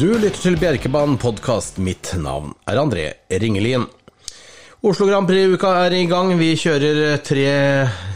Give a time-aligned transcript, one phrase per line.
[0.00, 1.76] Du lytter til Bjerkebanen podkast.
[1.84, 3.82] Mitt navn er André Ringelien.
[4.80, 6.30] Oslo Grand Prix-uka er i gang.
[6.40, 7.50] Vi kjører eh, tre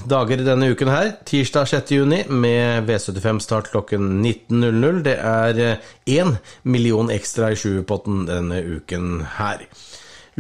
[0.08, 1.10] dager denne uken her.
[1.28, 1.92] Tirsdag 6.
[1.92, 5.03] juni med V75-start klokken 19.00.
[5.04, 6.33] Det er eh, én
[6.65, 9.69] million ekstra i sjuerpotten denne uken her.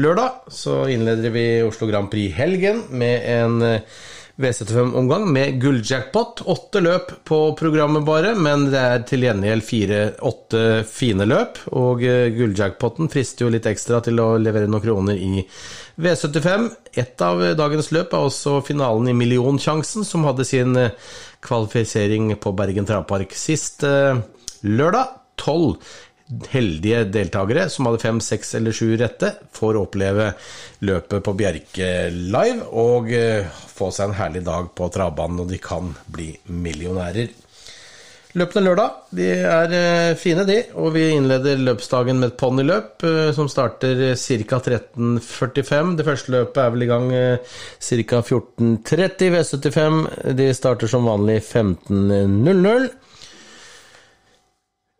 [0.00, 4.00] Lørdag så innleder vi Oslo Grand Prix-helgen med en eh,
[4.36, 6.40] V75-omgang med gulljackpot.
[6.50, 11.60] Åtte løp på programmet bare, men det er til gjengjeld fire-åtte fine løp.
[11.78, 15.44] Og eh, gulljackpoten frister jo litt ekstra til å levere noen kroner i
[15.94, 16.66] V75.
[16.98, 20.96] Ett av dagens løp er også finalen i Millionsjansen, som hadde sin eh,
[21.44, 24.18] kvalifisering på Bergen Travpark sist eh,
[24.66, 25.20] lørdag.
[25.34, 25.80] Tolv
[26.50, 30.30] heldige deltakere som hadde fem, seks eller sju rette, får oppleve
[30.86, 35.60] løpet på Bjerke live og eh, få seg en herlig dag på travbanen, og de
[35.62, 37.32] kan bli millionærer.
[38.34, 43.30] Løpene lørdag de er eh, fine, de, og vi innleder løpsdagen med et ponniløp eh,
[43.36, 44.58] som starter ca.
[44.64, 45.94] 13.45.
[46.00, 48.24] Det første løpet er vel i gang ca.
[48.24, 49.28] 14.30.
[49.36, 50.04] V75
[50.40, 52.92] de starter som vanlig 15.00.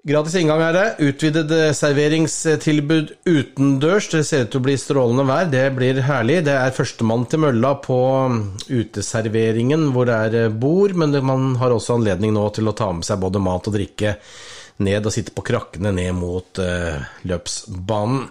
[0.05, 0.89] Gratis inngang er det.
[1.01, 4.11] Utvidet eh, serveringstilbud utendørs.
[4.13, 5.47] Det ser ut til å bli strålende vær.
[5.49, 6.43] Det blir herlig.
[6.45, 7.97] Det er førstemann til mølla på
[8.29, 12.77] mm, uteserveringen hvor det er eh, bord, men man har også anledning nå til å
[12.77, 14.19] ta med seg både mat og drikke
[14.85, 18.27] ned og sitte på krakkene ned mot eh, løpsbanen.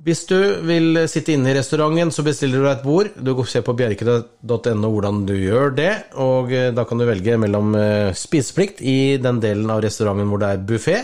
[0.00, 3.10] Hvis du vil sitte inne i restauranten, så bestiller du deg et bord.
[3.20, 7.74] Du ser på bjerke.no hvordan du gjør det, og eh, da kan du velge mellom
[7.76, 10.96] eh, spiseplikt i den delen av restauranten hvor det er buffé,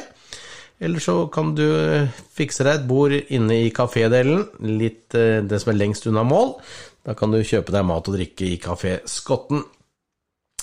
[0.81, 2.09] eller så kan du eh,
[2.39, 4.47] fikse deg et bord inne i kafédelen,
[4.81, 6.57] litt det som er lengst unna mål.
[7.05, 9.61] Da kan du kjøpe deg mat og drikke i Kafé Skotten.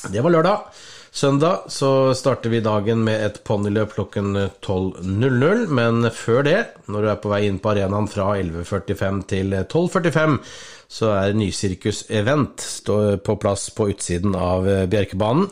[0.10, 0.74] Det var lørdag.
[1.14, 4.34] Søndag så starter vi dagen med et ponniløp klokken
[4.66, 6.56] 12.00, men før det,
[6.90, 10.40] når du er på vei inn på arenaen fra 11.45 til 12.45,
[10.90, 15.52] så er Nysirkus Event på plass på utsiden av eh, Bjerkebanen.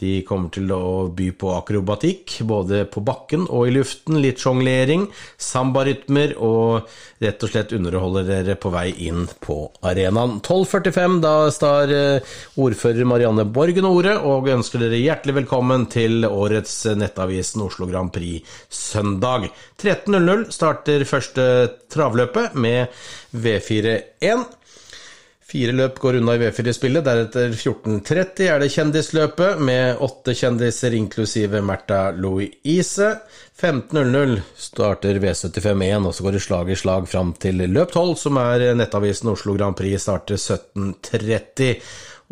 [0.00, 5.04] De kommer til å by på akrobatikk, både på bakken og i luften, litt sjonglering,
[5.38, 6.88] sambarytmer og
[7.22, 10.40] rett og slett underholder dere på vei inn på arenaen.
[10.42, 16.74] 12.45, da står eh, ordfører Marianne Borgen ordet og ønsker dere hjertelig velkommen til årets
[16.98, 19.46] Nettavisen Oslo Grand Prix søndag.
[19.78, 21.46] 13.00 starter første
[21.94, 22.90] travløpet med
[23.30, 24.42] V41.
[25.54, 31.60] Fire løp går unna i V4-spillet, deretter 14.30 er det kjendisløpet med åtte kjendiser inklusive
[31.62, 33.12] Märtha Louise.
[33.62, 38.42] 15.00 starter V75-1, og så går det slag i slag fram til løp 12, som
[38.42, 41.70] er Nettavisen Oslo Grand Prix, starter 17.30.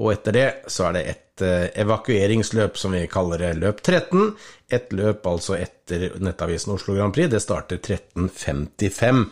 [0.03, 4.33] Og etter det så er det et eh, evakueringsløp, som vi kaller det, løp 13.
[4.75, 9.29] Et løp altså etter Nettavisen Oslo Grand Prix, det starter 13.55.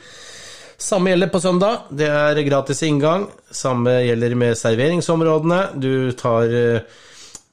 [0.80, 1.82] Samme gjelder på søndag.
[1.92, 3.26] Det er gratis inngang.
[3.52, 5.58] Samme gjelder med serveringsområdene.
[5.76, 7.00] Du tar eh,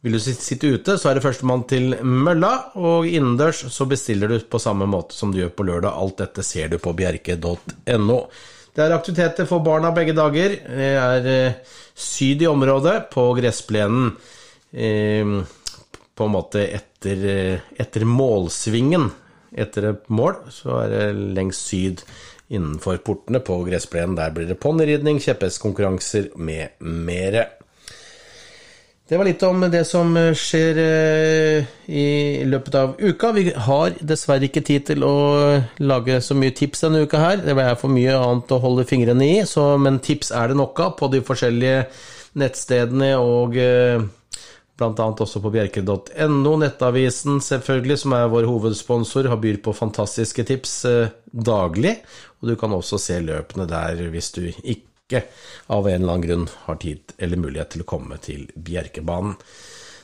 [0.02, 4.38] Vil du sitte ute, så er det førstemann til mølla, og innendørs så bestiller du
[4.40, 5.92] på samme måte som du gjør på lørdag.
[5.92, 8.20] Alt dette ser du på bjerke.no.
[8.78, 10.56] Det er aktiviteter for barna begge dager.
[10.64, 14.14] Det er eh, syd i området, på gressplenen.
[14.72, 15.42] Ehm,
[16.16, 19.10] på en måte etter, eh, etter målsvingen.
[19.58, 21.06] Etter et mål så er det
[21.36, 22.08] lengst syd
[22.50, 24.18] innenfor portene på gressplenen.
[24.20, 27.48] Der blir det ponniridning, kjepphestkonkurranser med mere.
[29.08, 33.30] Det var litt om det som eh, skjer eh, i løpet av uka.
[33.38, 35.14] Vi har dessverre ikke tid til å
[35.46, 37.40] eh, lage så mye tips denne uka her.
[37.46, 40.84] Det er for mye annet å holde fingrene i, så, men tips er det nok
[40.84, 41.86] av på de forskjellige
[42.38, 43.56] nettstedene og
[44.78, 46.52] bland annat også på bjerke.no.
[46.60, 50.76] Nettavisen, selvfølgelig, som er vår hovedsponsor, har byr på fantastiske tips
[51.32, 51.96] daglig.
[52.42, 55.24] Og du kan også se løpene der hvis du ikke
[55.72, 59.38] av en eller annen grunn har tid eller mulighet til å komme til Bjerkebanen.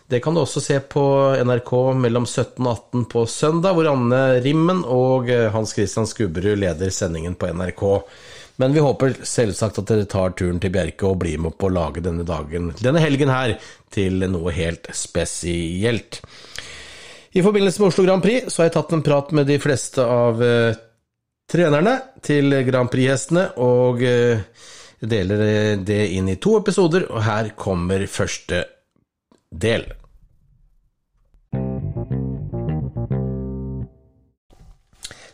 [0.08, 1.04] Det kan du også se på
[1.48, 6.60] NRK mellom 17 og 18 på søndag, hvor Anne Rimmen og eh, Hans Christian Skubberud
[6.60, 7.84] leder sendingen på NRK.
[8.62, 11.74] Men vi håper selvsagt at dere tar turen til Bjerke og blir med på å
[11.74, 13.56] lage denne dagen, denne helgen her,
[13.94, 16.19] til noe helt spesielt.
[17.34, 20.04] I forbindelse med Oslo Grand Prix så har jeg tatt en prat med de fleste
[20.06, 20.75] av eh,
[21.54, 24.02] trenerne til Grand Prix-hestene, og
[25.04, 25.44] deler
[25.86, 28.64] det inn i to episoder, og her kommer første
[29.54, 29.86] del.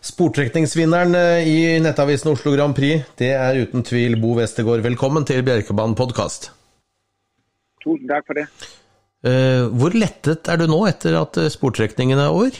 [0.09, 1.15] Sportrekningsvinneren
[1.47, 4.83] i Nettavisen Oslo Grand Prix, det er uten tvil Bo Westergård.
[4.83, 6.49] Velkommen til Bjerkebanen podkast.
[7.79, 8.49] Tusen takk for det.
[9.71, 12.59] Hvor lettet er du nå etter at sportrekningen er over?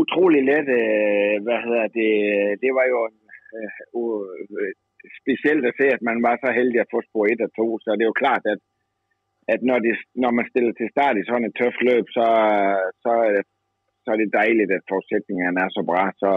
[0.00, 0.68] Utrolig let.
[0.80, 2.12] Øh, hvad hedder det?
[2.64, 3.00] Det var jo
[4.00, 4.24] uh,
[5.20, 7.88] specielt at se, at man var så heldig at få spor 1 og 2, så
[7.96, 8.60] det er jo klart, at,
[9.52, 12.26] at når, det, når man stiller til start i sådan et tøft løb, så,
[13.02, 13.44] så, er det,
[14.04, 16.02] så er det dejligt, at forudsætningerne er så bra.
[16.22, 16.30] Så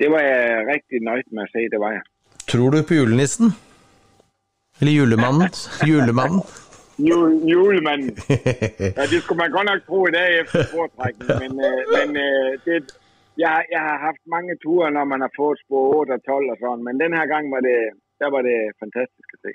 [0.00, 0.42] det var jeg
[0.74, 2.04] rigtig nøjd med at se, det var jeg.
[2.50, 3.48] Tror du på julenissen?
[4.80, 5.48] Eller julemanden?
[5.90, 6.42] julemanden?
[7.08, 8.12] Jul, julemanden.
[8.98, 12.48] Ja, det skulle man godt nok tro i dag efter sportrækken, men, øh, men øh,
[12.66, 12.76] det,
[13.44, 16.58] jeg, jeg har haft mange ture, når man har fået spor 8 og 12 og
[16.62, 17.80] sådan, men den her gang var det,
[18.20, 19.52] der var det fantastisk at se.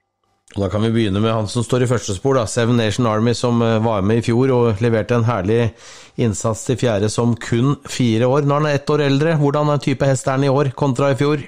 [0.55, 3.07] Og da kan vi begynne med han som står i første spor, da, Seven Nation
[3.13, 5.73] Army, som øh, var med i fjor og leverte en herlig
[6.17, 8.45] innsats til fjerde som kun fire år.
[8.47, 11.11] Når han er ett år eldre, hvordan er type hest er han i år kontra
[11.11, 11.43] i fjor?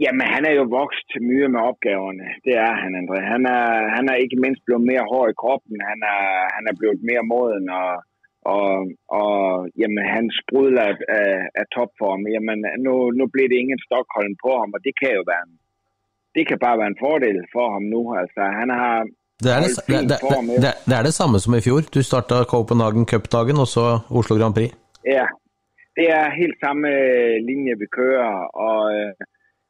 [0.00, 2.26] Jamen, han er jo vokst mye med opgaverne.
[2.46, 3.18] Det er han, André.
[3.34, 3.64] Han er,
[3.96, 5.76] han er ikke mindst blevet mere hård i kroppen.
[5.90, 6.22] Han er,
[6.56, 7.92] han er blevet mere moden, og,
[8.54, 8.68] og,
[9.20, 9.32] og
[9.80, 12.22] jamen, han sprudler af, af, af topform.
[12.34, 15.54] Jamen, nu, nu bliver det ingen Stockholm på ham, og det kan jo være en,
[16.36, 18.02] det kan bare være en fordel for ham nu.
[18.22, 18.96] Altså, han har
[19.42, 20.18] det er det, det, det,
[20.64, 21.80] det, det er det samme som i fjor.
[21.94, 23.84] Du starta Copenhagen Cup-dagen, og så
[24.18, 24.70] Oslo Grand Prix.
[25.16, 25.26] Ja,
[25.96, 26.88] det er helt samme
[27.48, 28.32] linje, vi kører,
[28.68, 29.10] og øh,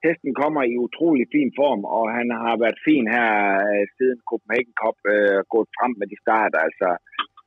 [0.07, 3.31] hesten kommer i utrolig fin form, og han har været fin her
[3.69, 6.61] øh, siden Copenhagen Cup øh, gået frem med de starter.
[6.69, 6.89] Altså,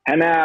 [0.09, 0.43] han er,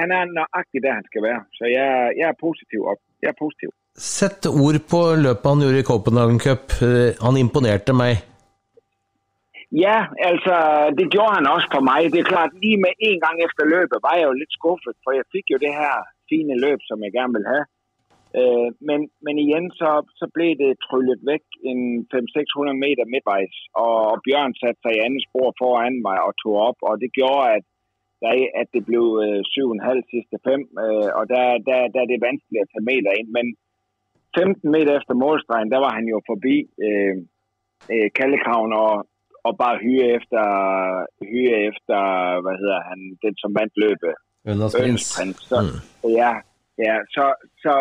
[0.00, 1.40] han er nøjagtig der, han skal være.
[1.58, 1.88] Så jeg,
[2.18, 3.00] jeg er positiv op.
[3.22, 3.70] Jeg er positiv.
[4.16, 6.64] Sæt ord på løbet han gjorde i Copenhagen Cup.
[6.88, 8.12] Øh, han imponerte mig.
[9.84, 9.98] Ja,
[10.30, 10.54] altså,
[10.98, 12.00] det gjorde han også for mig.
[12.12, 15.10] Det er klart, lige med en gang efter løbet var jeg jo lidt skuffet, for
[15.18, 15.94] jeg fik jo det her
[16.30, 17.64] fine løb, som jeg gerne vil have.
[18.38, 19.90] Øh, men, men igen, så,
[20.20, 21.80] så blev det tryllet væk en
[22.14, 26.54] 500-600 meter midtvejs, og, og Bjørn satte sig i andet spor foran mig og tog
[26.68, 27.64] op, og det gjorde, at,
[28.22, 32.26] der, at det blev øh, 7,5 sidste fem, øh, og der, der, der er det
[32.28, 33.46] vanskeligt at tage meter ind, men
[34.38, 36.56] 15 meter efter målstregen, der var han jo forbi
[36.86, 37.16] øh,
[37.92, 38.94] øh, Kallekraven og,
[39.46, 40.42] og bare hyre efter,
[41.30, 41.98] hyre efter,
[42.44, 44.12] hvad hedder han, den som vandt løbet.
[44.88, 45.36] Ønnesprins.
[45.50, 46.10] Så, mm.
[46.20, 46.32] ja,
[46.86, 47.24] ja, så,
[47.64, 47.72] så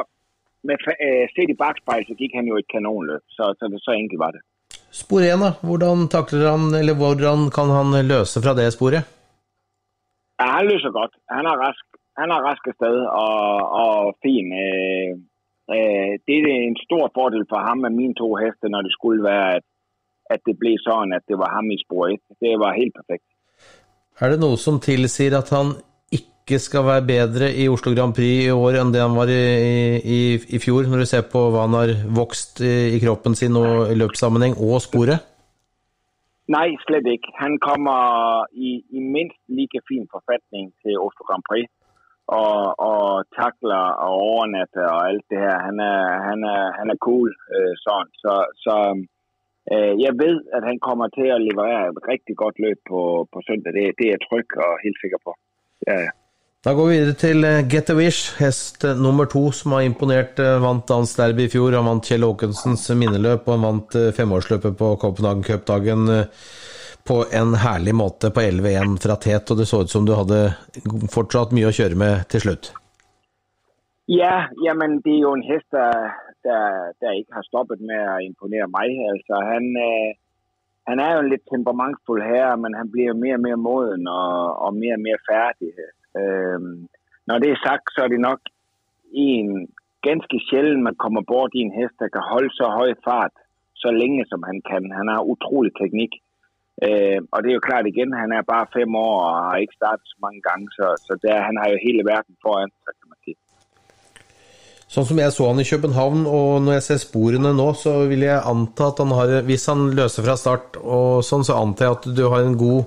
[0.67, 4.19] med øh, set i bagspejl, så gik han jo et kanonløb, så, så, så enkelt
[4.25, 4.41] var det.
[5.01, 5.49] Spor 1, da.
[5.67, 9.03] Hvordan takler han, eller hvordan kan han løse fra det sporet?
[10.39, 11.13] Ja, han løser godt.
[11.37, 11.85] Han er rask,
[12.21, 13.41] han er rask afsted og,
[13.83, 14.47] og fin.
[14.65, 15.11] Øh,
[15.75, 19.21] øh, det er en stor fordel for ham med mine to heste, når det skulle
[19.31, 19.65] være, at,
[20.33, 22.19] at det blev sådan, at det var ham i spor 1.
[22.43, 23.27] Det var helt perfekt.
[24.21, 25.67] Er det noget, som tilsiger, at han
[26.43, 29.43] ikke skal være bedre i Oslo Grand Prix i år enn det han var i,
[30.03, 30.19] i,
[30.55, 33.93] i fjor, når du ser på hva han har vokst i, i kroppen sin og
[33.93, 35.23] i løpssammenheng og sporet?
[36.51, 37.31] Nej, slet ikke.
[37.39, 41.71] Han kommer i, i minst like fin forfatning til Oslo Grand Prix
[42.27, 45.55] og, og takler og overnatter og alt det her.
[45.67, 47.73] Han er, han er, han er cool øh.
[47.85, 48.33] Så,
[48.65, 48.75] så
[49.71, 53.01] øh, jeg vet at han kommer til at leverere et rigtig godt løb på,
[53.31, 53.71] på søndag.
[53.77, 55.31] Det, det er jeg trygg og helt sikker på.
[55.87, 56.11] Ja, ja.
[56.63, 59.81] Da går vi videre til eh, Get a Wish, hest eh, nummer to som har
[59.83, 60.37] imponert.
[60.39, 64.77] Eh, vant dansk Derby i fjor, han vant Kjell Aakensens minneløp, og han vant femårsløpet
[64.79, 66.05] på Copenhagen Cup-dagen
[67.03, 70.37] på en herlig måte på 11-1 fra tet, og det så ut som du hadde
[71.11, 72.69] fortsatt mye å kjøre med til slutt.
[74.07, 76.13] Ja, jamen det er jo en hest, der,
[76.47, 78.93] der, der ikke har stoppet med å imponere mig.
[79.11, 80.15] Altså han, øh,
[80.87, 84.63] han er jo en lidt temperamentsfuld herre, men han bliver mere og mere moden og,
[84.63, 85.73] og mere og mere færdig.
[86.19, 86.75] Øhm,
[87.27, 88.41] når det er sagt, så er det nok
[89.29, 89.49] en
[90.07, 93.35] ganske sjældent, man kommer bort i en hest, der kan holde så høj fart,
[93.83, 94.83] så længe som han kan.
[94.99, 96.13] Han har utrolig teknik.
[96.85, 99.79] Øh, og det er jo klart igen, han er bare fem år og har ikke
[99.81, 103.09] startet så mange gange, så, så der, han har jo hele verden foran sig, kan
[103.11, 103.37] man sige.
[104.93, 108.25] Sånn som jeg så han i København, og når jeg ser sporene nå, så vil
[108.27, 111.97] jeg anta at han har Hvis han løser fra start og sånn, så antar jeg
[111.97, 112.83] at du har en god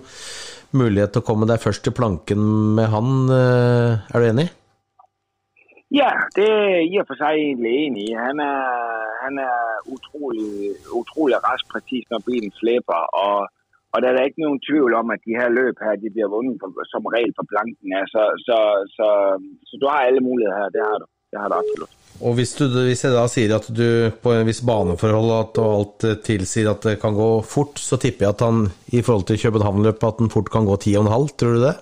[0.75, 2.43] mulighet til å komme deg først til planken
[2.79, 3.11] med han.
[3.31, 4.47] Eh, er du enig?
[5.95, 8.15] Ja, det er jeg i og for sig egentlig enig i.
[8.19, 13.07] Han er, han er utrolig, utrolig rask presis når bilen slipper.
[13.25, 13.47] og,
[13.93, 16.59] og det er ikke noen tvil om, at de her løp her, de blir vunnet
[16.61, 17.95] for, som regel for planken.
[17.95, 18.03] Ja.
[18.13, 18.59] Så, så,
[18.97, 19.09] så,
[19.69, 21.07] så du har alle muligheter her, det har du.
[21.31, 22.06] Det har du absolut.
[22.21, 23.89] Og hvis, du, hvis, jeg da sier at du
[24.23, 27.99] på en viss baneforhold at, og alt eh, tilsier at det kan gå fort, så
[28.01, 31.55] tipper jeg at han i forhold til København-løpet at den fort kan gå 10,5, tror
[31.57, 31.77] du det?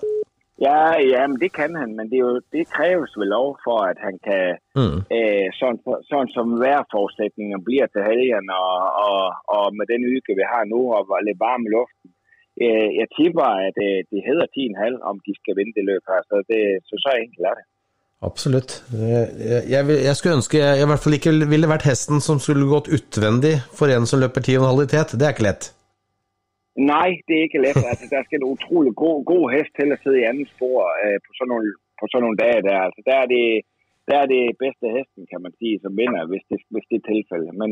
[0.67, 0.81] Ja,
[1.13, 4.15] ja men det kan han, men det, jo, det kræves vel lov for, at han
[4.27, 4.43] kan,
[4.79, 4.99] mm.
[5.17, 8.75] øh, sådan, sådan som vejrforudsætninger bliver til helgen, og,
[9.07, 9.19] og,
[9.57, 12.09] og med den ydke, vi har nu, og lidt varme i luften,
[12.63, 16.21] øh, jeg tipper, at øh, det hedder 10,5, om de skal vinde det løb her,
[16.29, 17.65] så, det, så så enkelt er det.
[18.25, 18.71] Absolutt.
[19.73, 22.91] Jeg, jeg, skulle ønske jeg i hvert fall ikke ville vært hesten som skulle gått
[22.97, 25.17] utvendig for en som løper 10,5 i tet.
[25.19, 25.71] Det er ikke lett.
[26.93, 27.77] Nej, det er ikke let.
[27.91, 31.17] Altså, der skal en utrolig god, god hest til at sidde i anden spor øh,
[31.25, 31.67] på, sådan nogle,
[31.99, 32.79] på sådan nogle dage der.
[32.87, 33.47] Altså, der er det,
[34.09, 37.09] der er det bedste hesten, kan man sige, som vinder, hvis det, hvis det er
[37.11, 37.51] tilfældet.
[37.61, 37.69] Men,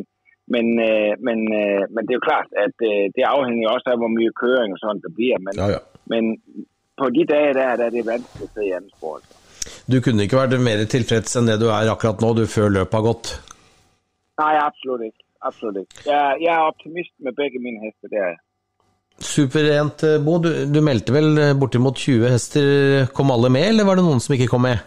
[0.53, 3.97] men, øh, men, øh, men det er jo klart, at øh, det afhænger også af,
[4.01, 5.37] hvor mye køring og sådan der bliver.
[5.45, 5.81] Men, Ja, ja.
[6.11, 6.23] men
[7.01, 9.13] på de dage der, der er det vanskeligt at sidde i anden spor.
[9.19, 9.42] Altså.
[9.91, 12.97] Du kunne ikke vært mer tilfreds enn det du er akkurat nå, du, før løpet
[12.99, 13.33] har gått.
[14.41, 15.21] Nej, absolut ikke.
[15.43, 16.05] Absolut ikke.
[16.07, 18.39] Jeg, jeg er optimist med begge mine heste, det er jeg.
[19.23, 20.39] Suverent, eh, Bo.
[20.41, 23.05] Du, du meldte vel eh, bortimot 20 hester.
[23.15, 24.81] Kom alle med, eller var det noen som ikke kom med?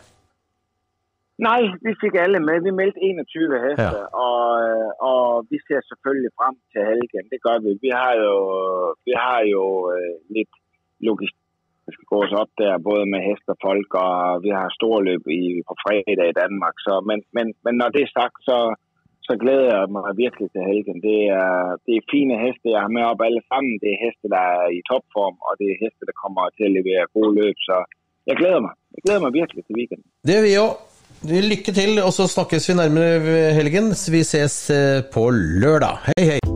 [1.47, 2.62] Nej, vi fik alle med.
[2.64, 4.06] Vi meldte 21 heste, Ja.
[4.25, 7.28] og, og vi ser selvfølgelig frem til helgen.
[7.33, 7.75] Det gør vi.
[7.85, 8.35] Vi har jo,
[9.04, 10.54] vi har jo øh, lidt
[11.87, 15.25] logistik, der skal gås op der, både med hest og folk, og vi har storløb
[15.40, 16.76] i, på fredag i Danmark.
[16.87, 18.59] Så, men, men, men når det er sagt, så,
[19.26, 20.99] så glæder jeg mig virkelig til helgen.
[21.09, 21.55] Det er,
[21.87, 23.75] det er fine heste, jeg har med op alle sammen.
[23.83, 26.76] Det er heste, der er i topform, og det er heste, der kommer til at
[26.78, 27.57] levere gode løb.
[27.69, 27.76] Så
[28.28, 28.73] jeg glæder mig.
[28.95, 30.09] Jeg glæder mig virkelig til weekenden.
[30.26, 30.75] Det gjør vi òg.
[31.50, 33.12] Lykke til, og så snakkes vi nærmere
[33.59, 33.59] helgen.
[33.59, 33.87] helgen.
[34.14, 35.23] Vi ses eh, på
[35.62, 35.97] lørdag.
[36.07, 36.56] Hei, hei.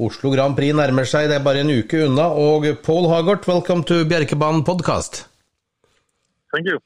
[0.00, 2.30] Oslo Grand Prix nærmer seg, det er bare en uke unna.
[2.32, 5.26] Og Paul Hagort, welcome to Bjerkebanen podcast.
[6.54, 6.78] Thank you.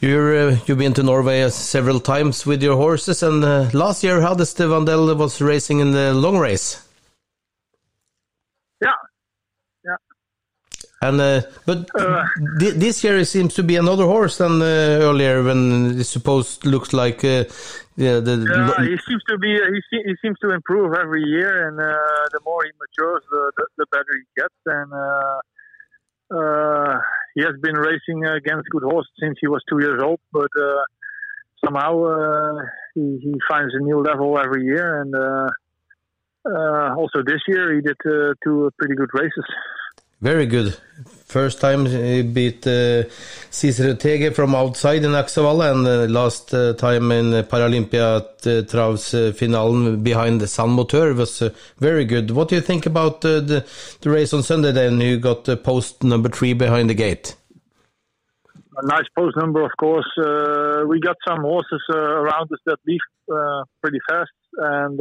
[0.00, 4.18] You're, uh, you've been to Norway several times with your horses, and uh, last year
[4.20, 6.81] Hadeste Vandel was racing in the long race.
[11.02, 12.24] And uh, but Uh.
[12.60, 16.92] thi- this year seems to be another horse than uh, earlier when it supposed looks
[16.92, 17.44] like uh,
[17.96, 18.34] yeah, the
[18.88, 19.50] he seems to be.
[19.52, 21.92] He, se- he seems to improve every year, and uh,
[22.32, 24.58] the more he matures, the, the, the better he gets.
[24.64, 25.38] And uh,
[26.38, 27.00] uh,
[27.34, 30.82] he has been racing against good horses since he was two years old, but uh,
[31.64, 32.62] somehow uh,
[32.94, 35.02] he, he finds a new level every year.
[35.02, 35.48] And uh,
[36.48, 39.44] uh, also this year, he did uh, two pretty good races.
[40.22, 40.76] Very good.
[41.26, 43.04] First time he beat uh,
[43.50, 49.14] Tege from outside in Axevalla, and uh, last uh, time in Paralympia at uh, Travs
[49.14, 52.30] uh, finalen behind the San Motor was uh, very good.
[52.30, 53.66] What do you think about uh, the,
[54.02, 54.72] the race on Sunday?
[54.72, 57.34] Then you got uh, post number three behind the gate.
[58.76, 60.10] a nice post number, of course.
[60.18, 63.00] Uh, we got some horses uh, around us that leave
[63.32, 65.00] uh, pretty fast, and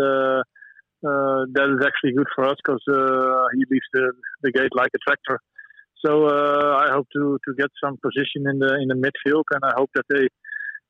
[1.04, 4.12] uh, that is actually good for us because uh, he leaves the,
[4.44, 5.40] the gate like a tractor.
[6.06, 9.62] So uh, I hope to, to get some position in the in the midfield, and
[9.64, 10.28] I hope that they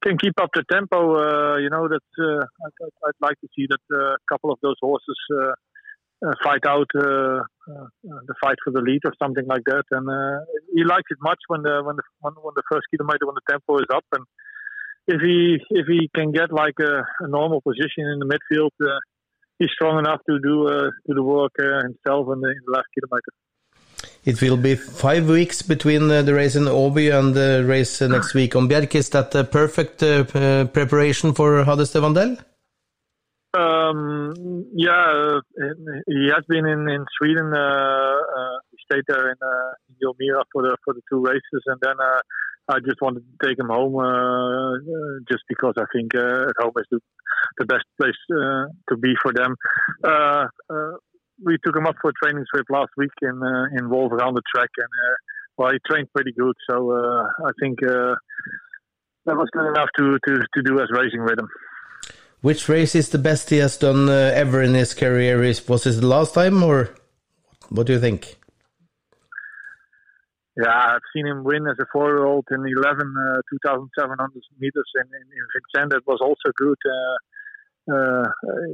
[0.04, 1.00] can keep up the tempo.
[1.20, 2.76] Uh, you know that uh, I'd,
[3.08, 5.18] I'd- like to see that uh, a couple of those horses.
[6.44, 9.84] Fight out the fight for the lead or something like that.
[9.92, 13.26] And uh, he likes it much when the when the when, when the first kilometer
[13.26, 14.06] when the tempo is up.
[14.14, 14.26] And
[15.08, 19.00] if he if he can get like a, a normal position in the midfield, uh,
[19.62, 22.72] he's strong enough to do uh, do the work uh, himself in the, in the
[22.76, 23.32] last kilometer.
[24.24, 28.08] It will be five weeks between uh, the race in Åby and the race uh,
[28.08, 28.96] next week on Bjerke.
[28.96, 32.38] Is that the perfect uh, uh, preparation for Hades de Vandel?
[33.54, 35.42] Um, yeah, uh,
[36.08, 37.52] he has been in in Sweden.
[37.54, 41.62] Uh, uh, he stayed there in, uh, in Yomira for the for the two races,
[41.66, 42.22] and then uh,
[42.72, 46.56] I just wanted to take him home, uh, uh, just because I think uh, at
[46.58, 47.00] home is the,
[47.60, 49.56] the best place to be for them.
[51.44, 53.36] We took him up for a training trip last week in
[53.78, 54.88] in on the track, and
[55.58, 56.56] well, he trained pretty good.
[56.70, 57.80] So I think
[59.26, 61.50] that was good enough to, to to do as racing with him.
[62.42, 65.44] Which race is the best he has done uh, ever in his career?
[65.44, 66.90] Is was this the last time, or
[67.70, 68.38] what do you think?
[70.58, 75.26] Yeah, I've seen him win as a four-year-old in 11, uh, 2,700 meters in, in,
[75.32, 75.92] in Vincennes.
[75.92, 76.78] That was also good.
[76.84, 77.18] Uh,
[77.90, 78.28] uh,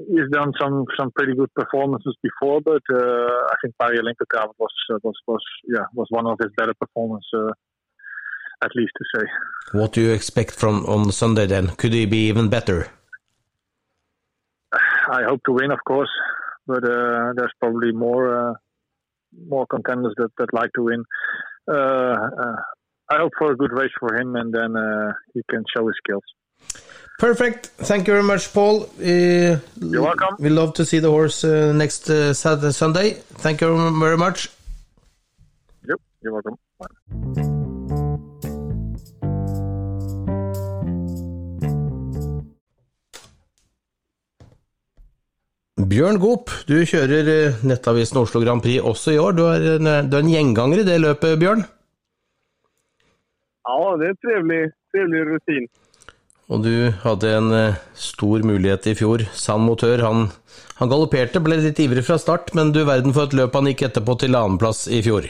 [0.09, 4.73] he's done some, some pretty good performances before, but uh, I think Paris Olympica was
[4.93, 7.51] uh, was was yeah was one of his better performances, uh,
[8.65, 9.25] at least to say.
[9.71, 11.67] What do you expect from on Sunday then?
[11.77, 12.87] Could he be even better?
[15.09, 16.11] I hope to win, of course,
[16.67, 18.53] but uh, there's probably more uh,
[19.47, 21.05] more contenders that, that like to win.
[21.67, 22.55] Uh, uh,
[23.09, 25.95] I hope for a good race for him, and then uh, he can show his
[26.03, 26.23] skills.
[27.19, 27.67] Perfect.
[27.77, 28.83] Thank you very much, Paul.
[28.99, 30.35] Uh, You're welcome.
[30.39, 33.13] We love to see the horse uh, next uh, Saturday, Sunday.
[33.13, 34.49] Thank you very much.
[35.87, 36.57] Yep, you're welcome.
[36.79, 37.66] Bye.
[45.87, 49.35] Bjørn Goop, du kjører eh, Nettavisen Oslo Grand Prix også i år.
[49.37, 51.63] Du er en, du er en gjenganger i det løpet, Bjørn?
[53.67, 55.67] Ja, det är en trevlig, trevlig rutin.
[56.47, 59.23] Og du hadde en eh, stor mulighet i fjor.
[59.35, 60.03] Sann motør.
[60.03, 60.27] Han,
[60.79, 63.87] han galopperte, ble litt ivrig fra start, men du verden for et løp han gikk
[63.87, 65.29] etterpå til annenplass i fjor.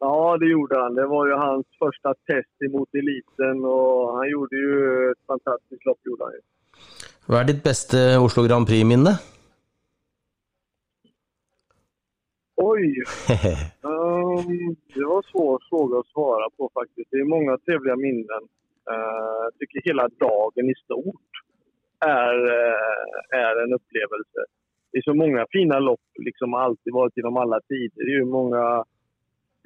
[0.00, 0.96] Ja, det gjorde han.
[0.98, 4.76] Det var ju hans första test emot eliten och han gjorde ju
[5.10, 6.00] ett fantastiskt lopp.
[6.04, 6.42] Gjorde han ju.
[7.30, 9.12] Hva er ditt beste Oslo Grand Prix-minne?
[12.58, 12.86] Oj!
[13.90, 17.08] Um, det var svår fråga att svara på faktiskt.
[17.10, 18.42] Det är många trevliga minnen.
[18.90, 21.30] Uh, jag tycker hela dagen i stort
[22.00, 24.40] är, uh, är en upplevelse.
[24.92, 28.04] Det är så många fina lopp, liksom alltid varit genom alla tider.
[28.06, 28.84] Det är ju många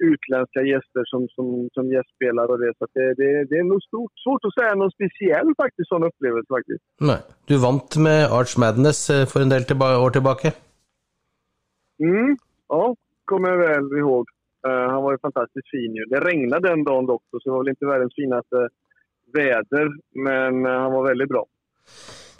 [0.03, 2.73] utländska gäster som, som, som gästspelar och det.
[2.77, 6.47] Så det, det, det är nog stort, svårt att säga någon speciell faktiskt sån upplevelse
[6.57, 6.83] faktiskt.
[6.99, 7.19] Nei.
[7.47, 9.61] Du vant med Arch Madness eh, for en del
[10.05, 10.47] år tilbake.
[11.99, 12.37] Mm,
[12.67, 14.25] ja, kommer jag väl ihåg.
[14.67, 16.05] Uh, han var ju fantastiskt fin ju.
[16.05, 18.69] Det regnade den dagen dock, så det var väl inte världens finaste
[19.33, 19.87] väder.
[20.15, 21.45] Men uh, han var väldigt bra.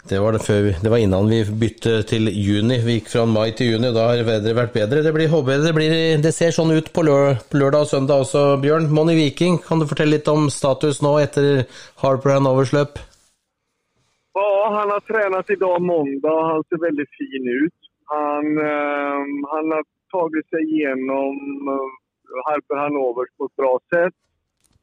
[0.06, 2.76] Det var, det, før vi, det var innan vi bytte til juni.
[2.86, 5.02] Vi gikk fra mai til juni, da har vädret vært bedre.
[5.02, 8.22] Det, blir, håper det, blir, det ser sånn ut på, lør, på lørdag og søndag
[8.22, 8.86] også, Bjørn.
[8.94, 11.64] Moni Viking, kan du fortelle litt om status nå etter
[12.04, 13.00] Harper Hanovers løp?
[14.38, 14.46] Ja,
[14.78, 17.78] han har tränat idag måndag han ser väldigt fin ut.
[18.14, 19.20] Han, eh,
[19.52, 19.84] han har
[20.14, 21.34] tagit sig igenom
[21.74, 21.90] eh,
[22.46, 24.14] Harper Hanovers på ett bra sätt.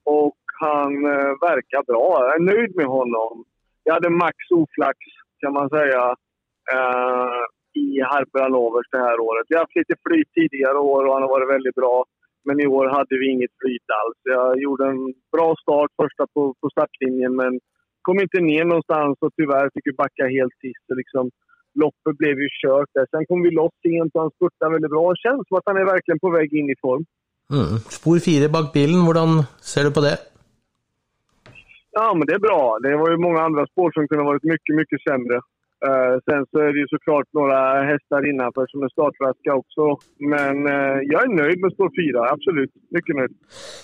[0.03, 2.05] Och han eh, verkar bra.
[2.19, 3.45] Jag är nöjd med honom.
[3.83, 4.97] Jag hade max oflax,
[5.41, 6.01] kan man säga,
[6.73, 7.41] eh,
[7.83, 9.45] i Harper Hanovers det här året.
[9.49, 12.05] Vi har haft lite flyt tidigare år och han har varit väldigt bra.
[12.45, 14.19] Men i år hade vi inget flyt alls.
[14.35, 15.03] Jag gjorde en
[15.35, 17.51] bra start första på, på startlinjen men
[18.05, 20.85] kom inte ner någonstans och tyvärr fick vi backa helt sist.
[21.01, 21.23] Liksom,
[21.81, 23.05] loppet blev ju kört där.
[23.11, 25.03] Sen kom vi loss sent och han spurtade väldigt bra.
[25.11, 27.03] Det känns som att han är verkligen på väg in i form.
[27.57, 27.79] Mm.
[27.97, 29.17] Spår fire bak bilen, hur
[29.71, 30.17] ser du på det?
[31.99, 32.79] Ja, men det är bra.
[32.83, 35.37] Det var ju många andra spår som kunde ha varit mycket, mycket sämre.
[35.87, 37.59] Uh, sen så är det ju såklart några
[37.91, 39.83] hästar innanför som är startfärska också.
[40.33, 42.71] Men uh, jag är nöjd med spår 4, absolut.
[42.89, 43.31] Mycket nöjd.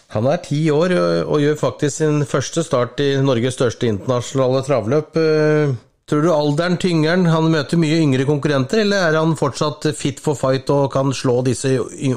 [0.10, 0.90] Han är tio år
[1.32, 5.16] och gör faktiskt sin första start i Norges största internationella travlopp.
[5.16, 5.68] Eh,
[6.10, 7.52] tror du åldern tynger han?
[7.52, 11.68] möter mycket yngre konkurrenter, eller är han fortsatt fit for fight och kan slå dessa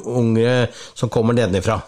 [0.05, 1.81] unga som kommer nedifrån?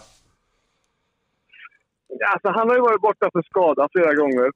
[2.33, 4.51] Alltså, han har ju varit borta för skada flera gånger.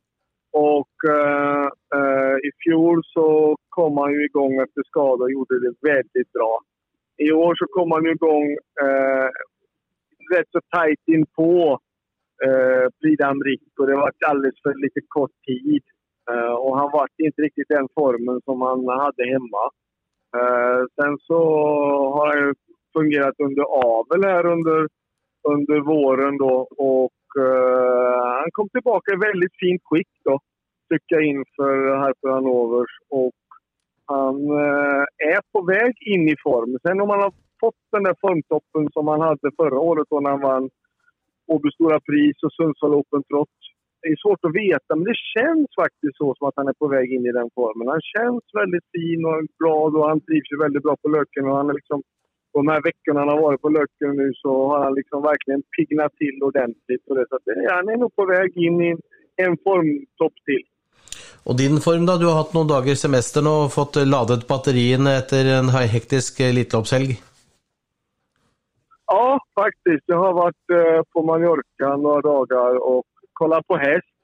[0.51, 5.73] Och eh, eh, i fjol så kom han ju igång efter skada och gjorde det
[5.81, 6.59] väldigt bra.
[7.17, 8.45] I år så kom han ju igång
[8.85, 9.29] eh,
[10.35, 11.79] rätt så tajt inpå
[12.39, 15.83] Frida eh, Prix d'Amérique och det var alldeles för lite kort tid.
[16.31, 19.63] Eh, och han var inte riktigt den formen som han hade hemma.
[20.37, 21.39] Eh, sen så
[22.15, 22.53] har han ju
[22.97, 24.87] fungerat under avel här under,
[25.47, 27.11] under våren då och
[27.45, 30.39] eh, han kom tillbaka i väldigt fint skick då,
[30.89, 32.93] tycker jag, inför Harper Hanovers.
[33.09, 33.39] Och
[34.05, 36.77] han eh, är på väg in i form.
[36.83, 40.29] Sen om han har fått den där formtoppen som han hade förra året då när
[40.29, 40.69] han vann
[41.53, 43.57] Åby Stora Pris och Sundsvall Open Trot.
[44.01, 46.87] Det är svårt att veta, men det känns faktiskt så som att han är på
[46.87, 47.87] väg in i den formen.
[47.95, 51.47] Han känns väldigt fin och glad och han trivs ju väldigt bra på Löken.
[51.47, 51.99] Och han är liksom,
[52.53, 56.13] de här veckorna han har varit på Löken nu så har han liksom verkligen piggnat
[56.15, 57.03] till ordentligt.
[57.07, 58.91] Och det, så att det, han är nog på väg in i
[59.35, 60.65] en formtopp till.
[61.43, 62.17] Og din form, da?
[62.17, 67.15] Du har hatt noen dager semester og fått ladet batteriene etter en hektisk eliteloppshelg.
[69.11, 70.05] Ja, faktiskt.
[70.05, 74.19] Jag har varit eh, på Mallorca några dagar och kollat på häst.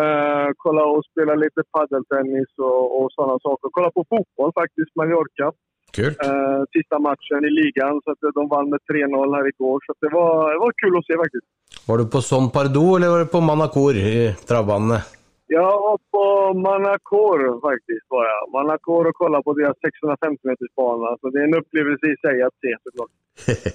[0.00, 3.68] Eh, kolla och spela lite paddeltennis och, och sådana saker.
[3.72, 5.52] Kolla på fotboll faktiskt, Mallorca.
[5.96, 6.18] Kult.
[6.24, 8.00] Eh, sista matchen i ligan.
[8.04, 9.78] Så att de vann med 3-0 här igår.
[9.86, 11.46] Så att det, var, det var kul att se faktiskt.
[11.88, 14.98] Var du på Son Pardo, eller var du på Manacor i travbanene?
[15.46, 16.24] Jag var på
[16.68, 18.06] Manacor faktiskt.
[18.08, 18.40] Var jag.
[18.58, 21.16] Manacor och kolla på deras 650 meters bana.
[21.20, 23.12] Så det är en upplevelse i sig att se såklart.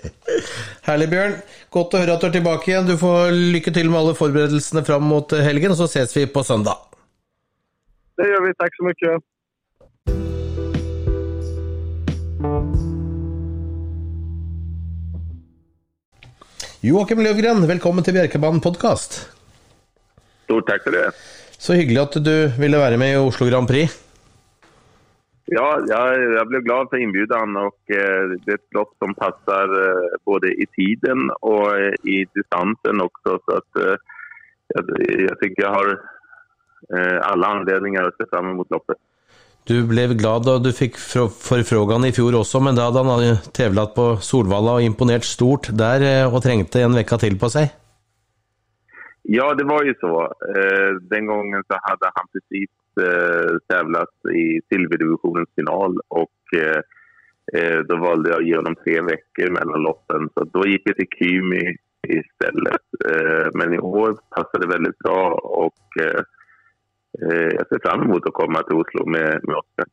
[0.88, 1.34] Herlig, Bjørn.
[1.76, 2.88] Godt å høre at du er tilbake igjen.
[2.88, 6.78] Du får lykke til med alle forberedelsene fram mot helgen, så ses vi på søndag.
[8.18, 8.54] Det gör vi.
[8.54, 9.24] Tack så mycket.
[16.86, 19.16] Joakim Løvgren, velkommen til Bjerkebanen podkast.
[20.44, 21.06] Stort tack för det.
[21.58, 23.90] Så hyggelig at du ville være med i Oslo Grand Prix.
[25.46, 29.68] Ja, jag, jag blev glad för inbjudan och eh, det är ett lopp som passar
[29.88, 33.40] eh, både i tiden och eh, i distansen också.
[33.46, 33.96] Så att, eh,
[34.68, 34.84] jag,
[35.30, 35.90] jag tycker jag har
[36.98, 38.98] eh, alla anledningar att se fram emot loppet.
[39.68, 43.24] Du blev glad da du fikk förfrågan forfrågan i fjor også, men da hadde han
[43.26, 47.50] eh, tävlat på Solvalla og imponert stort der och og trengte en vecka till på
[47.50, 47.72] sig.
[49.24, 50.22] Ja, det var ju så.
[50.56, 52.70] Eh, den gången så hade han precis
[53.68, 56.40] tävlat i silverdivisionens final och
[57.88, 60.30] då valde jag att ge honom tre veckor mellan loppen.
[60.34, 61.76] Så då gick jag till Kymi
[62.08, 62.86] istället.
[63.54, 65.84] Men i år passade det väldigt bra och
[67.22, 69.86] eh, eh, jag ser fram emot att komma till Oslo med, med Oskar.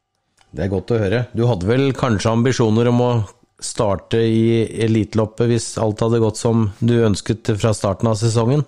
[0.51, 1.23] Det är gott att höra.
[1.33, 6.71] Du hade väl kanske ambitioner om att starta i Elitloppet om allt hade gått som
[6.79, 8.63] du önskade från starten av säsongen?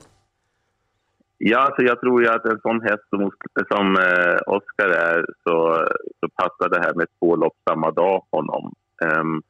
[1.38, 3.30] Ja, alltså jag tror ju att en sån häst som,
[3.68, 5.86] som eh, Oskar är så,
[6.20, 8.72] så passar det här med två lopp samma dag honom.
[9.04, 9.42] Um,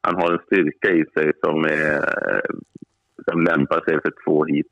[0.00, 2.00] han har en styrka i sig som, är,
[3.30, 4.66] som lämpar sig för två hit.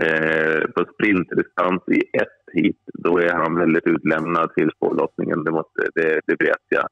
[0.00, 5.44] Eh, på sprintdistans i ett hit, då är han väldigt utlämnad till spårlossningen.
[5.44, 6.88] Det, måste, det, det vet jag.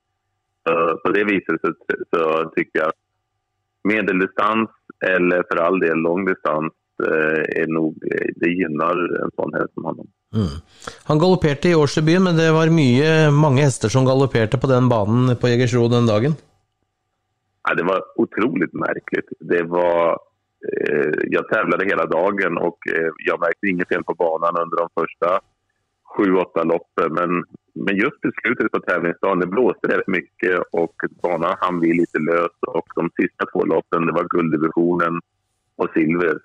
[0.68, 1.72] Så på det viset så,
[2.16, 3.00] så tycker jag att
[3.84, 4.70] medeldistans
[5.06, 6.72] eller för all del långdistans
[7.06, 7.94] Eh, är nog,
[8.36, 10.06] det gynnar en sån häst som honom.
[10.34, 10.48] Mm.
[11.04, 15.36] Han galopperade i årsdebuten, men det var mycket, många hästar som galopperade på den banan
[15.36, 16.32] på Jägersro den dagen.
[17.68, 19.28] Ja, det var otroligt märkligt.
[19.40, 20.16] Det var, eh,
[21.24, 25.40] jag tävlade hela dagen och eh, jag märkte inget fel på banan under de första
[26.16, 27.12] sju, åtta loppen.
[27.12, 27.44] Men,
[27.74, 32.18] men just i slutet på tävlingsdagen, det blåste rätt mycket och banan hann bli lite
[32.18, 32.56] lös.
[32.66, 35.20] Och de sista två loppen, det var gulddivisionen
[35.76, 36.38] och silver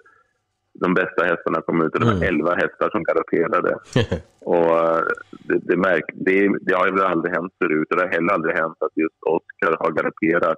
[0.73, 2.27] de bästa hästarna kom ut och det var mm.
[2.27, 3.77] 11 hästar som galopperade.
[4.39, 8.11] och eh, det, det, märk, det, det har väl aldrig hänt förut och det har
[8.11, 10.57] heller aldrig hänt att just Oscar har galopperat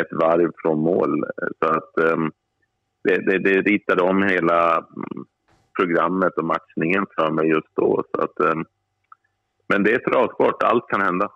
[0.00, 1.24] ett varv från mål.
[1.58, 2.32] Så att um,
[3.04, 5.26] det, det, det ritade om hela mm,
[5.76, 8.04] programmet och matchningen för mig just då.
[8.14, 8.64] Så att, um,
[9.68, 11.28] men det är travsport, allt kan hända.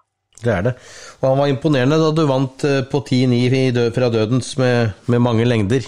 [0.44, 0.74] Det är det.
[1.20, 5.44] Och han var imponerande då du vann eh, på 10-9 från Dödens med, med många
[5.44, 5.82] längder.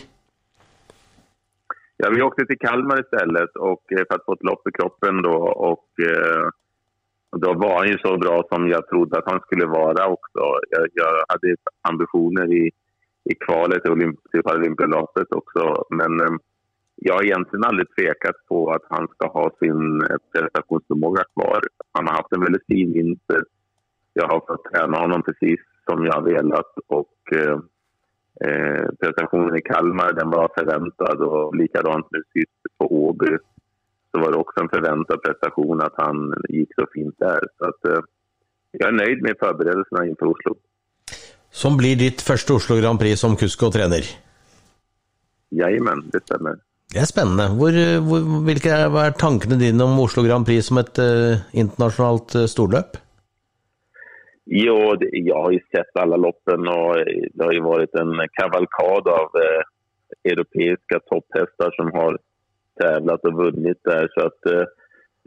[1.96, 5.22] Ja, vi åkte till Kalmar istället och, eh, för att få ett lopp i kroppen
[5.22, 5.36] då.
[5.70, 6.48] Och, eh,
[7.36, 10.42] då var han ju så bra som jag trodde att han skulle vara också.
[10.70, 11.56] Jag, jag hade
[11.88, 12.70] ambitioner i,
[13.32, 15.84] i kvalet till, Olymp typ till Paralympialoppet också.
[15.90, 16.34] Men eh,
[16.96, 21.60] jag har egentligen aldrig tvekat på att han ska ha sin prestationsförmåga kvar.
[21.92, 23.40] Han har haft en väldigt fin vinter.
[24.12, 25.60] Jag har fått träna honom precis
[25.90, 26.72] som jag har velat.
[26.86, 27.58] Och, eh,
[28.40, 33.36] Eh, prestationen i Kalmar den var förväntad och likadant nu sist på Åby
[34.10, 37.40] så var det också en förväntad prestation att han gick så fint där.
[37.58, 38.02] Så att, eh,
[38.70, 40.54] jag är nöjd med förberedelserna inför Oslo.
[41.50, 44.02] Som blir ditt första Oslo Grand Prix som kusk och tränare?
[45.50, 46.56] Jajamän, det stämmer.
[46.92, 47.48] Det är spännande.
[47.48, 52.46] Hvor, hvor, vilka är tankarna dina om Oslo Grand Prix som ett uh, internationellt uh,
[52.46, 52.96] storlöp?
[54.50, 56.96] Jo, det, jag har ju sett alla loppen och
[57.34, 59.62] det har ju varit en kavalkad av eh,
[60.32, 62.18] europeiska topphästar som har
[62.80, 64.08] tävlat och vunnit där.
[64.14, 64.66] Så att eh,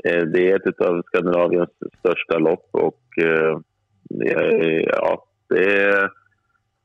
[0.03, 3.59] eh det är ett av Skandinaviens största lopp och eh,
[4.87, 5.25] ja,
[5.55, 6.09] det,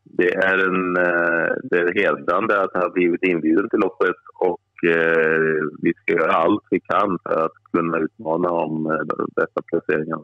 [0.02, 5.62] det är en eh, det är hedrande att ha blivit inbjuden till loppet och eh,
[5.82, 10.22] vi ska göra allt vi kan för att kunna utmana om de bästa placeringarna.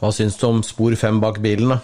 [0.00, 1.78] Vad syns du om spår 5 bak bilen?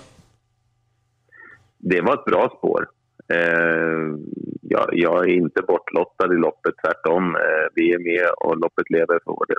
[1.78, 2.88] Det var ett bra spår.
[3.28, 4.16] Eh,
[4.62, 7.36] jag, jag, är inte bortlottad i loppet, tvärtom.
[7.36, 9.56] Eh, vi är med och loppet lever för vår del.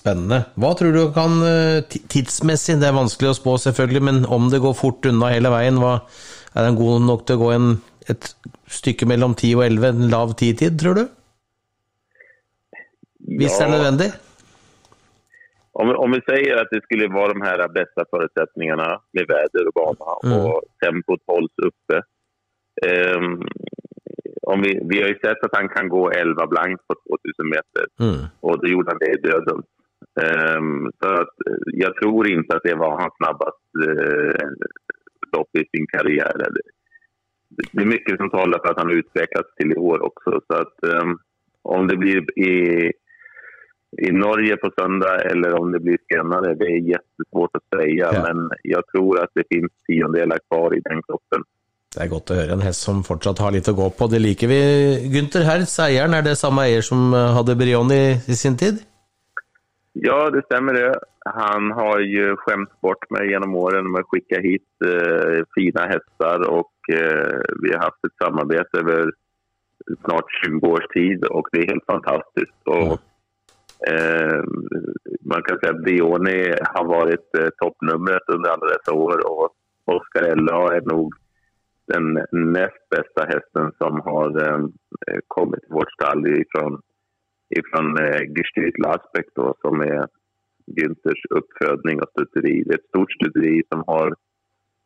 [0.00, 0.44] Spännande.
[0.54, 4.58] Vad tror du kan eh, tidsmässigt, det är vanskligt att spå selvfølgelig, men om det
[4.58, 6.00] går fort undan hela vägen, vad,
[6.52, 10.08] är den god nog till att gå en, ett stycke mellan 10 och 11, en
[10.08, 11.08] lav tidtid, tror du?
[13.18, 13.66] Visst ja.
[13.66, 14.14] det nödvändigt?
[15.80, 19.76] om, om vi säger att det skulle vara de här bästa förutsättningarna med väder och
[19.80, 20.46] bana mm.
[20.46, 21.96] och tempot hålls uppe.
[23.16, 23.48] Um,
[24.42, 27.84] om vi, vi har ju sett att han kan gå 11 blankt på 2000 meter
[28.00, 28.26] mm.
[28.40, 29.62] och det gjorde han det i döden.
[30.56, 31.34] Um, så att,
[31.66, 34.50] jag tror inte att det var hans snabbaste uh,
[35.36, 36.46] lopp i sin karriär.
[37.72, 40.40] Det är mycket som talar för att han utvecklats till i år också.
[40.46, 41.18] Så att, um,
[41.62, 42.92] om det blir i
[43.96, 48.10] i Norge på söndag eller om det blir senare, det är jättesvårt att säga.
[48.12, 48.22] Ja.
[48.22, 51.42] Men jag tror att det finns tiondelar kvar i den kroppen.
[51.96, 54.06] Det är gott att höra en häst som fortsatt har lite att gå på.
[54.06, 54.60] Det liker vi.
[55.14, 58.78] Günther Hertz, ägaren, är det samma ägare som eh, hade Brioni i sin tid?
[60.00, 60.94] Ja, det stämmer det.
[61.24, 66.50] Han har ju skämt bort mig genom åren med att skicka hit eh, fina hästar
[66.50, 69.12] och eh, vi har haft ett samarbete över
[70.04, 72.62] snart 20 års tid och det är helt fantastiskt.
[72.64, 73.00] Och.
[73.90, 74.42] Eh,
[75.20, 79.50] man kan säga att Dioni har varit eh, toppnumret under alla dessa år och
[79.84, 81.14] Oscar Ella är nog
[81.86, 84.64] den näst bästa hästen som har eh,
[85.28, 86.80] kommit till vårt stall ifrån
[87.50, 90.06] ifrån eh, Gestüt Lasbeck då, som är
[90.76, 92.62] Günthers uppfödning och stuteri.
[92.66, 94.14] Det är ett stort stuteri som har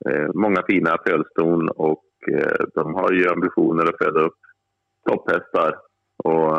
[0.08, 4.40] eh, många fina födston och eh, de har ju ambitioner att föda upp
[5.08, 5.78] topphästar.
[6.16, 6.58] Och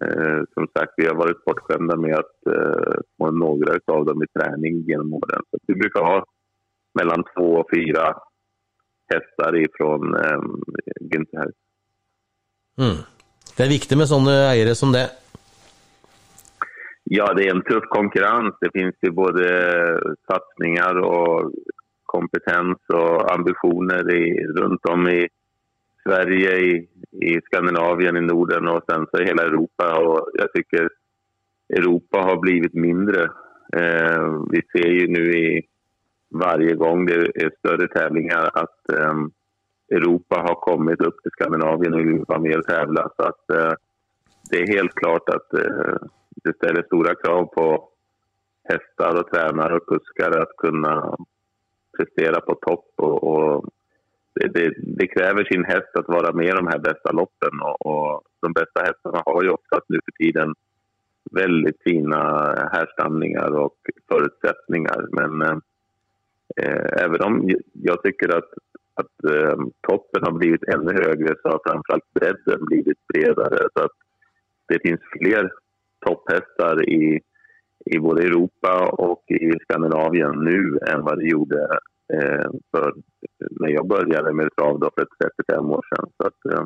[0.00, 4.26] eh, som sagt, vi har varit bortskämda med att eh, få några av dem i
[4.38, 5.42] träning genom åren.
[5.50, 6.24] Så vi brukar ha
[6.94, 8.16] mellan två och fyra
[9.12, 10.40] hästar ifrån eh,
[11.00, 11.52] Günther.
[12.78, 13.13] Mm.
[13.56, 15.10] Det är viktigt med sådana ägare som det.
[17.04, 18.54] Ja, det är en tuff konkurrens.
[18.60, 19.44] Det finns ju både
[20.26, 21.52] satsningar och
[22.04, 25.28] kompetens och ambitioner i, runt om i
[26.02, 26.88] Sverige, i,
[27.20, 29.98] i Skandinavien, i Norden och sen så i hela Europa.
[29.98, 30.88] Och jag tycker
[31.68, 33.22] Europa har blivit mindre.
[33.76, 35.62] Eh, vi ser ju nu i
[36.30, 39.14] varje gång det är större tävlingar att eh,
[39.90, 43.10] Europa har kommit upp till Skandinavien och vill vara med och tävla.
[43.16, 43.72] Så att, eh,
[44.50, 45.96] det är helt klart att eh,
[46.44, 47.88] det ställer stora krav på
[48.64, 51.16] hästar och tränare och kuskare att kunna
[51.98, 52.92] prestera på topp.
[52.96, 53.64] Och, och
[54.34, 57.60] det, det, det, kräver sin häst att vara med i de här bästa loppen.
[57.62, 60.54] Och, och de bästa hästarna har ju oftast nu för tiden
[61.30, 62.22] väldigt fina
[62.72, 63.76] härstamningar och
[64.08, 65.06] förutsättningar.
[65.12, 65.58] Men eh,
[66.56, 68.50] eh även om jag tycker att,
[68.94, 69.56] att eh,
[69.88, 73.58] toppen har blivit ännu högre så har framförallt bredden blivit bredare.
[73.74, 73.96] Så att
[74.68, 75.50] det finns fler
[76.06, 77.20] topphästar i,
[77.84, 81.78] i både Europa och i Skandinavien nu än vad det gjorde
[82.12, 82.94] eh, för
[83.50, 85.06] när jag började med trav för
[85.46, 86.10] 35 år sedan.
[86.16, 86.64] Så att, eh,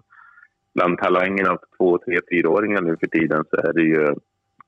[0.74, 4.14] bland talangerna av två, tre, fyraåringar nu för tiden så är det ju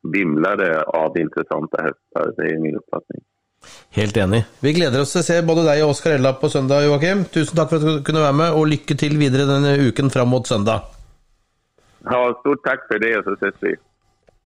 [0.03, 2.35] vimlade av intressanta hästar.
[2.37, 3.21] Det är min uppfattning.
[3.97, 4.45] Helt enig.
[4.63, 7.25] Vi gleder oss til å se både deg og Oskar Ella på søndag, Joakim.
[7.35, 10.31] Tusen takk for at du kunne være med, og lykke til videre denne uken fram
[10.31, 10.87] mot søndag.
[12.05, 13.75] Ja, stort tack för det, så ses vi.